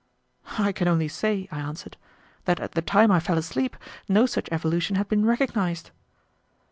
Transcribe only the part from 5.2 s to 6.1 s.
recognized."